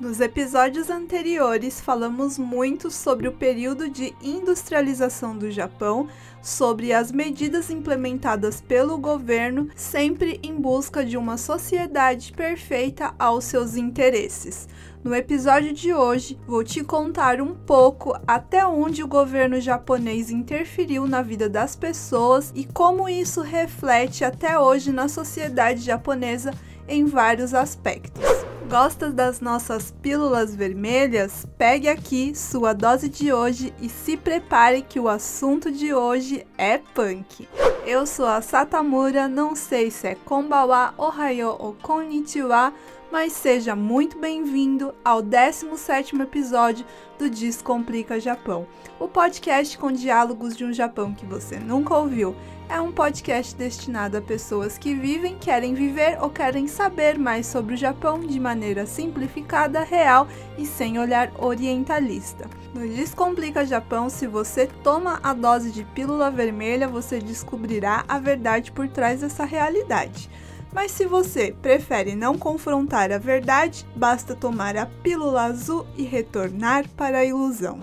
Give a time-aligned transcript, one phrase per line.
[0.00, 6.08] Nos episódios anteriores, falamos muito sobre o período de industrialização do Japão,
[6.42, 13.76] sobre as medidas implementadas pelo governo, sempre em busca de uma sociedade perfeita aos seus
[13.76, 14.68] interesses.
[15.04, 21.06] No episódio de hoje, vou te contar um pouco até onde o governo japonês interferiu
[21.06, 26.52] na vida das pessoas e como isso reflete até hoje na sociedade japonesa
[26.88, 28.43] em vários aspectos.
[28.74, 31.46] Gosta das nossas pílulas vermelhas?
[31.56, 36.78] Pegue aqui sua dose de hoje e se prepare que o assunto de hoje é
[36.78, 37.48] punk.
[37.86, 42.72] Eu sou a Satamura, não sei se é Konbawa, Ohayo ou Konnichiwa,
[43.14, 46.84] mas seja muito bem-vindo ao 17º episódio
[47.16, 48.66] do Descomplica Japão,
[48.98, 52.34] o podcast com diálogos de um Japão que você nunca ouviu.
[52.68, 57.74] É um podcast destinado a pessoas que vivem, querem viver ou querem saber mais sobre
[57.74, 60.26] o Japão de maneira simplificada, real
[60.58, 62.50] e sem olhar orientalista.
[62.74, 68.72] No Descomplica Japão, se você toma a dose de pílula vermelha, você descobrirá a verdade
[68.72, 70.28] por trás dessa realidade.
[70.74, 76.88] Mas se você prefere não confrontar a verdade, basta tomar a pílula azul e retornar
[76.96, 77.80] para a ilusão.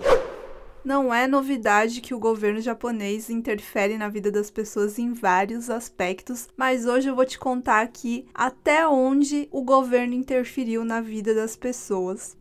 [0.84, 6.48] Não é novidade que o governo japonês interfere na vida das pessoas em vários aspectos,
[6.56, 11.56] mas hoje eu vou te contar aqui até onde o governo interferiu na vida das
[11.56, 12.36] pessoas.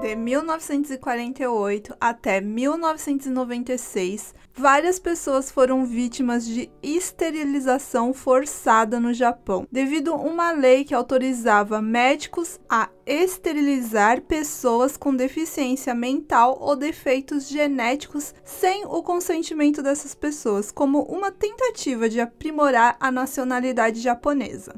[0.00, 10.16] De 1948 até 1996, várias pessoas foram vítimas de esterilização forçada no Japão, devido a
[10.16, 18.84] uma lei que autorizava médicos a esterilizar pessoas com deficiência mental ou defeitos genéticos sem
[18.86, 24.72] o consentimento dessas pessoas, como uma tentativa de aprimorar a nacionalidade japonesa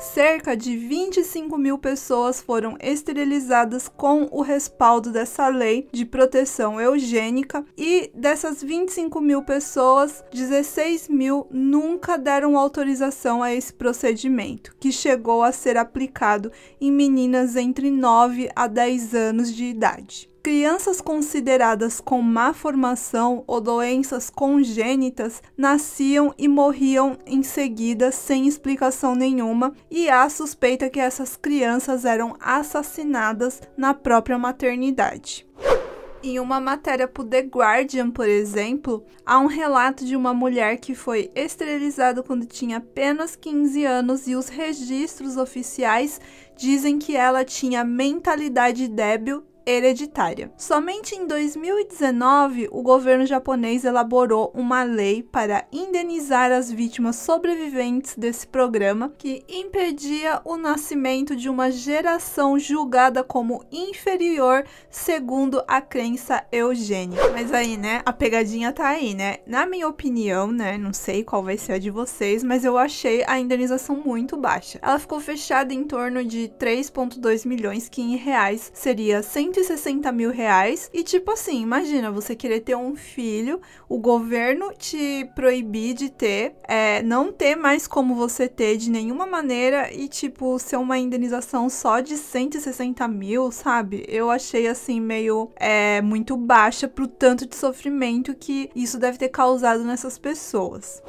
[0.00, 7.64] cerca de 25 mil pessoas foram esterilizadas com o respaldo dessa lei de proteção eugênica
[7.76, 15.42] e dessas 25 mil pessoas, 16 mil nunca deram autorização a esse procedimento, que chegou
[15.42, 16.50] a ser aplicado
[16.80, 20.30] em meninas entre 9 a 10 anos de idade.
[20.42, 29.14] Crianças consideradas com má formação ou doenças congênitas nasciam e morriam em seguida sem explicação
[29.14, 35.46] nenhuma, e há suspeita que essas crianças eram assassinadas na própria maternidade.
[36.22, 40.94] Em uma matéria para The Guardian, por exemplo, há um relato de uma mulher que
[40.94, 46.18] foi esterilizada quando tinha apenas 15 anos e os registros oficiais
[46.56, 50.50] dizem que ela tinha mentalidade débil hereditária.
[50.56, 58.46] Somente em 2019, o governo japonês elaborou uma lei para indenizar as vítimas sobreviventes desse
[58.46, 67.30] programa, que impedia o nascimento de uma geração julgada como inferior segundo a crença eugênica.
[67.30, 69.38] Mas aí, né, a pegadinha tá aí, né?
[69.46, 73.24] Na minha opinião, né, não sei qual vai ser a de vocês, mas eu achei
[73.26, 74.78] a indenização muito baixa.
[74.82, 80.30] Ela ficou fechada em torno de 3,2 milhões, que em reais seria 100 160 mil
[80.30, 80.88] reais.
[80.92, 86.54] E tipo assim, imagina você querer ter um filho, o governo te proibir de ter,
[86.66, 91.68] é, não ter mais como você ter de nenhuma maneira e tipo ser uma indenização
[91.68, 94.04] só de 160 mil, sabe?
[94.08, 99.28] Eu achei assim meio é, muito baixa pro tanto de sofrimento que isso deve ter
[99.28, 101.02] causado nessas pessoas.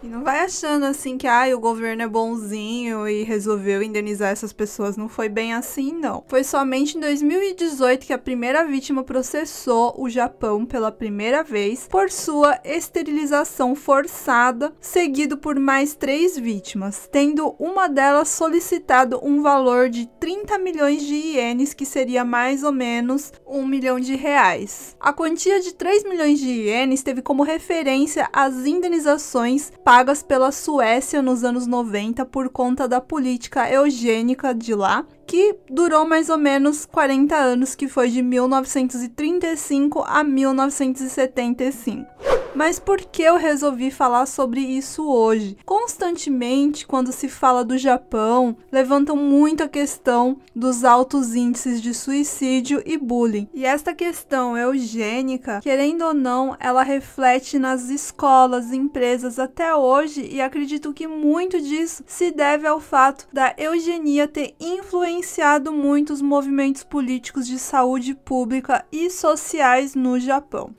[0.00, 4.52] E não vai achando assim que ah, o governo é bonzinho e resolveu indenizar essas
[4.52, 4.96] pessoas.
[4.96, 6.22] Não foi bem assim, não.
[6.28, 12.10] Foi somente em 2018 que a primeira vítima processou o Japão pela primeira vez por
[12.10, 20.06] sua esterilização forçada, seguido por mais três vítimas, tendo uma delas solicitado um valor de
[20.20, 24.96] 30 milhões de ienes, que seria mais ou menos um milhão de reais.
[25.00, 31.22] A quantia de 3 milhões de ienes teve como referência as indenizações pagas pela Suécia
[31.22, 36.84] nos anos 90 por conta da política eugênica de lá, que durou mais ou menos
[36.84, 42.27] 40 anos, que foi de 1935 a 1975.
[42.58, 45.56] Mas por que eu resolvi falar sobre isso hoje?
[45.64, 52.82] Constantemente, quando se fala do Japão, levantam muito a questão dos altos índices de suicídio
[52.84, 53.48] e bullying.
[53.54, 60.40] E esta questão eugênica, querendo ou não, ela reflete nas escolas, empresas até hoje, e
[60.40, 67.46] acredito que muito disso se deve ao fato da eugenia ter influenciado muitos movimentos políticos
[67.46, 70.74] de saúde pública e sociais no Japão.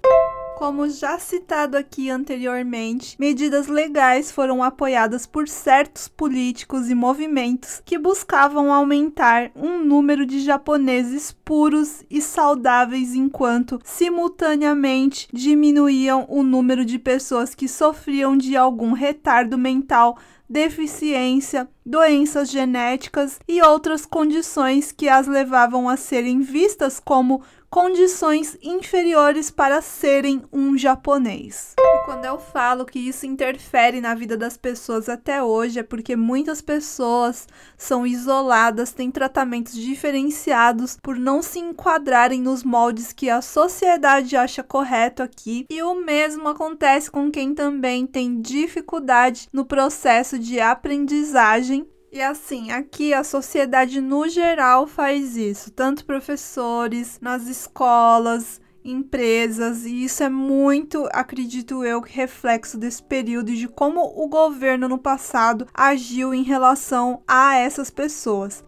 [0.60, 7.98] Como já citado aqui anteriormente, medidas legais foram apoiadas por certos políticos e movimentos que
[7.98, 17.00] buscavam aumentar um número de japoneses puros e saudáveis, enquanto simultaneamente diminuíam o número de
[17.00, 20.18] pessoas que sofriam de algum retardo mental
[20.50, 29.52] deficiência, doenças genéticas e outras condições que as levavam a serem vistas como condições inferiores
[29.52, 31.76] para serem um japonês.
[31.78, 36.16] E quando eu falo que isso interfere na vida das pessoas até hoje, é porque
[36.16, 43.42] muitas pessoas são isoladas, têm tratamentos diferenciados por não se enquadrarem nos moldes que a
[43.42, 50.40] sociedade acha correto aqui, e o mesmo acontece com quem também tem dificuldade no processo
[50.40, 58.60] de aprendizagem e assim, aqui a sociedade no geral faz isso, tanto professores, nas escolas,
[58.84, 64.98] empresas, e isso é muito, acredito eu, reflexo desse período de como o governo no
[64.98, 68.64] passado agiu em relação a essas pessoas.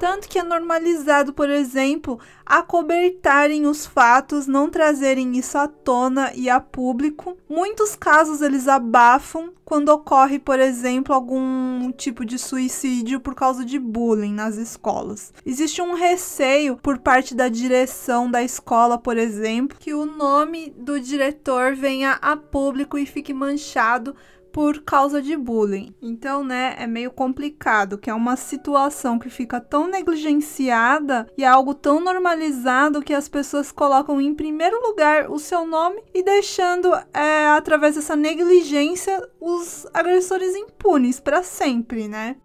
[0.00, 6.48] Tanto que é normalizado, por exemplo, acobertarem os fatos, não trazerem isso à tona e
[6.48, 7.36] a público.
[7.46, 13.78] Muitos casos eles abafam quando ocorre, por exemplo, algum tipo de suicídio por causa de
[13.78, 15.34] bullying nas escolas.
[15.44, 20.98] Existe um receio por parte da direção da escola, por exemplo, que o nome do
[20.98, 24.16] diretor venha a público e fique manchado
[24.52, 25.94] por causa de bullying.
[26.00, 31.46] Então, né, é meio complicado, que é uma situação que fica tão negligenciada e é
[31.46, 36.92] algo tão normalizado que as pessoas colocam em primeiro lugar o seu nome e deixando,
[37.12, 42.36] é, através dessa negligência, os agressores impunes para sempre, né?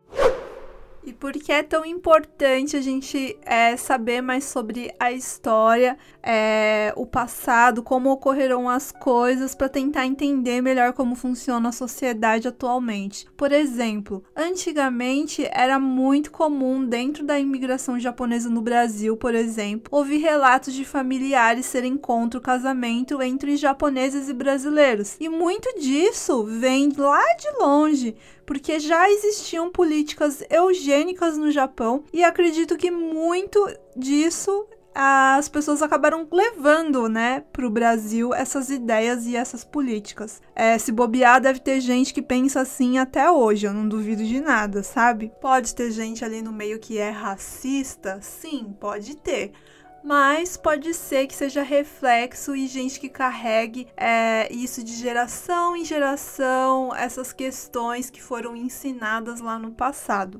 [1.05, 6.91] E por que é tão importante a gente é, saber mais sobre a história, é,
[6.95, 13.27] o passado, como ocorreram as coisas, para tentar entender melhor como funciona a sociedade atualmente.
[13.37, 20.17] Por exemplo, antigamente era muito comum, dentro da imigração japonesa no Brasil, por exemplo, ouvir
[20.17, 25.17] relatos de familiares serem contra o casamento entre japoneses e brasileiros.
[25.19, 28.15] E muito disso vem lá de longe,
[28.45, 36.25] porque já existiam políticas eugênicas no Japão e acredito que muito disso as pessoas acabaram
[36.31, 40.41] levando, né, para o Brasil essas ideias e essas políticas.
[40.55, 44.39] É, se bobear, deve ter gente que pensa assim até hoje, eu não duvido de
[44.39, 45.33] nada, sabe?
[45.41, 48.19] Pode ter gente ali no meio que é racista?
[48.21, 49.51] Sim, pode ter
[50.05, 55.83] mas pode ser que seja reflexo e gente que carregue é, isso de geração em
[55.83, 60.39] geração, essas questões que foram ensinadas lá no passado.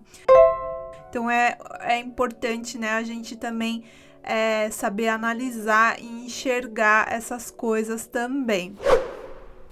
[1.10, 3.84] Então é, é importante né, a gente também
[4.22, 8.78] é, saber analisar e enxergar essas coisas também.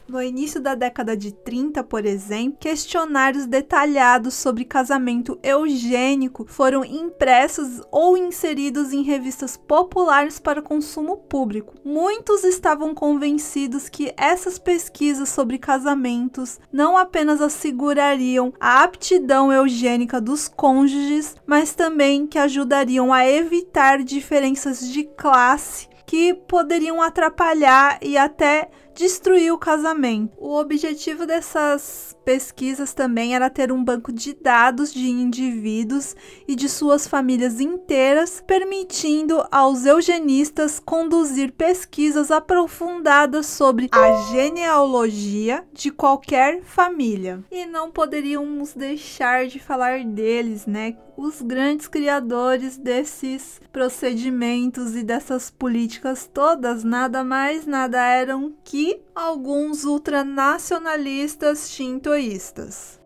[0.07, 7.81] No início da década de 30, por exemplo, questionários detalhados sobre casamento eugênico foram impressos
[7.89, 11.73] ou inseridos em revistas populares para consumo público.
[11.85, 20.49] Muitos estavam convencidos que essas pesquisas sobre casamentos não apenas assegurariam a aptidão eugênica dos
[20.49, 28.69] cônjuges, mas também que ajudariam a evitar diferenças de classe que poderiam atrapalhar e até
[28.95, 30.33] destruir o casamento.
[30.37, 36.15] O objetivo dessas pesquisas também era ter um banco de dados de indivíduos
[36.47, 45.91] e de suas famílias inteiras, permitindo aos eugenistas conduzir pesquisas aprofundadas sobre a genealogia de
[45.91, 47.43] qualquer família.
[47.51, 50.95] E não poderíamos deixar de falar deles, né?
[51.15, 58.82] Os grandes criadores desses procedimentos e dessas políticas todas nada mais nada eram que
[59.13, 62.99] alguns ultranacionalistas shintoístas.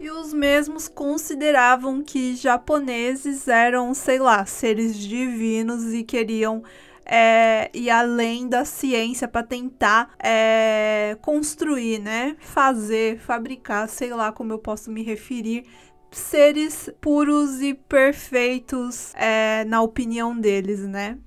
[0.00, 6.62] E os mesmos consideravam que japoneses eram, sei lá, seres divinos e queriam
[7.04, 12.36] é, ir além da ciência para tentar é, construir, né?
[12.38, 15.64] Fazer, fabricar, sei lá como eu posso me referir,
[16.10, 21.18] seres puros e perfeitos é, na opinião deles, né?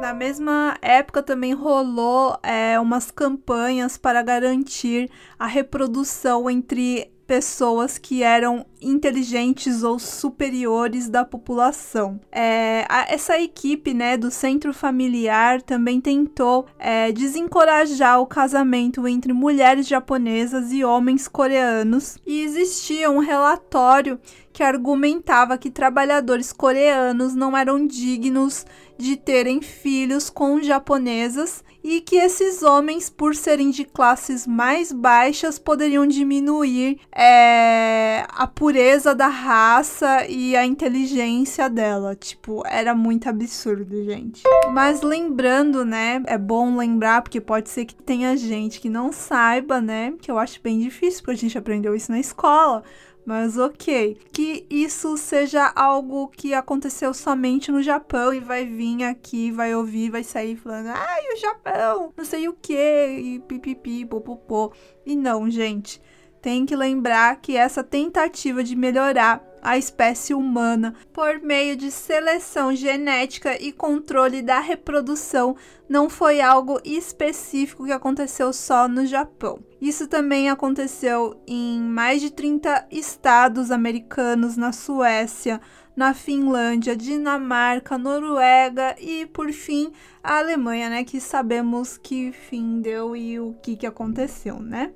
[0.00, 8.22] Na mesma época também rolou é, umas campanhas para garantir a reprodução entre pessoas que
[8.22, 12.18] eram inteligentes ou superiores da população.
[12.32, 19.34] É, a, essa equipe né, do centro familiar também tentou é, desencorajar o casamento entre
[19.34, 24.18] mulheres japonesas e homens coreanos, e existia um relatório
[24.52, 28.66] que argumentava que trabalhadores coreanos não eram dignos
[29.00, 35.58] de terem filhos com japonesas e que esses homens, por serem de classes mais baixas,
[35.58, 42.14] poderiam diminuir é, a pureza da raça e a inteligência dela.
[42.14, 44.42] Tipo, era muito absurdo, gente.
[44.72, 46.22] Mas lembrando, né?
[46.26, 50.12] É bom lembrar, porque pode ser que tenha gente que não saiba, né?
[50.20, 52.82] Que eu acho bem difícil, porque a gente aprendeu isso na escola
[53.30, 54.18] mas ok.
[54.32, 60.10] Que isso seja algo que aconteceu somente no Japão e vai vir aqui, vai ouvir,
[60.10, 64.72] vai sair falando, ai, o Japão, não sei o que, e pipipi, popopô.
[65.06, 66.02] E não, gente.
[66.40, 72.74] Tem que lembrar que essa tentativa de melhorar a espécie humana por meio de seleção
[72.74, 75.54] genética e controle da reprodução
[75.88, 79.58] não foi algo específico que aconteceu só no Japão.
[79.80, 85.60] Isso também aconteceu em mais de 30 estados americanos, na Suécia,
[85.96, 89.92] na Finlândia, Dinamarca, Noruega e, por fim,
[90.22, 91.04] a Alemanha, né?
[91.04, 94.92] Que sabemos que fim deu e o que, que aconteceu, né?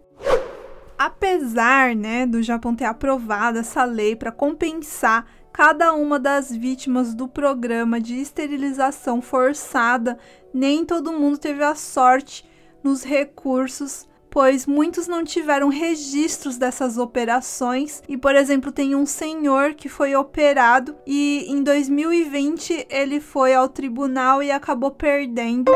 [0.98, 7.28] Apesar né, do Japão ter aprovado essa lei para compensar cada uma das vítimas do
[7.28, 10.18] programa de esterilização forçada,
[10.52, 12.44] nem todo mundo teve a sorte
[12.82, 18.02] nos recursos, pois muitos não tiveram registros dessas operações.
[18.08, 23.68] E, por exemplo, tem um senhor que foi operado e em 2020 ele foi ao
[23.68, 25.70] tribunal e acabou perdendo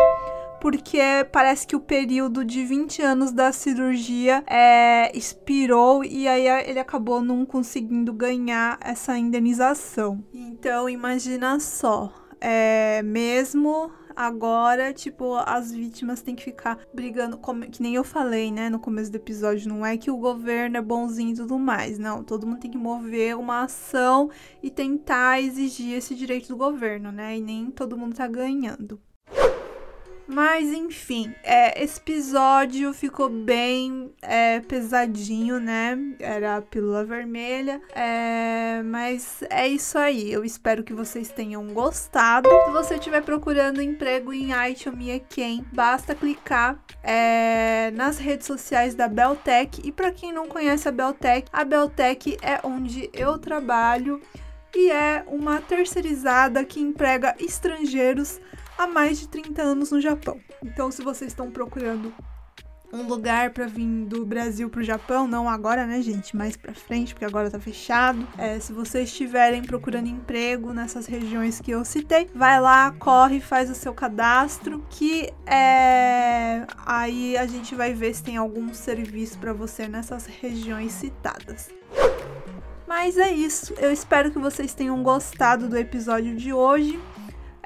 [0.61, 1.01] porque
[1.33, 7.21] parece que o período de 20 anos da cirurgia é, expirou e aí ele acabou
[7.21, 10.25] não conseguindo ganhar essa indenização.
[10.33, 17.81] Então, imagina só, é, mesmo agora, tipo, as vítimas têm que ficar brigando, como, que
[17.81, 21.31] nem eu falei, né, no começo do episódio, não é que o governo é bonzinho
[21.31, 24.29] e tudo mais, não, todo mundo tem que mover uma ação
[24.61, 29.01] e tentar exigir esse direito do governo, né, e nem todo mundo tá ganhando.
[30.29, 35.99] Mas enfim, é, esse episódio ficou bem é, pesadinho, né?
[36.21, 37.81] Era a pílula vermelha.
[37.95, 40.31] É, mas é isso aí.
[40.31, 42.47] Eu espero que vocês tenham gostado.
[42.67, 44.91] Se você estiver procurando emprego em Aichi
[45.31, 49.81] Quem, basta clicar é, nas redes sociais da Beltec.
[49.83, 54.21] E para quem não conhece a Beltec, a Beltec é onde eu trabalho
[54.77, 58.39] e é uma terceirizada que emprega estrangeiros
[58.79, 60.41] há mais de 30 anos no Japão.
[60.63, 62.13] Então, se vocês estão procurando
[62.91, 66.73] um lugar para vir do Brasil para o Japão, não agora, né, gente, mais para
[66.73, 68.27] frente, porque agora tá fechado.
[68.39, 73.69] É, se vocês estiverem procurando emprego nessas regiões que eu citei, vai lá, corre, faz
[73.69, 79.53] o seu cadastro, que é aí a gente vai ver se tem algum serviço para
[79.53, 81.69] você nessas regiões citadas.
[82.87, 83.75] Mas é isso.
[83.75, 86.99] Eu espero que vocês tenham gostado do episódio de hoje.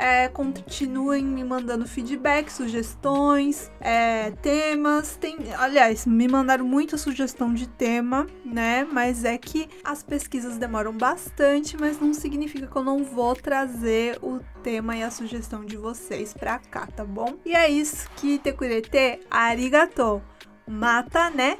[0.02, 5.14] É, continuem me mandando feedback, sugestões, é, temas.
[5.14, 8.82] Tem, aliás, me mandaram muita sugestão de tema, né?
[8.82, 14.18] Mas é que as pesquisas demoram bastante, mas não significa que eu não vou trazer
[14.20, 17.36] o tema e a sugestão de vocês pra cá, tá bom?
[17.44, 20.20] E é isso que Tekurete arigato.
[20.66, 21.56] Mata, né?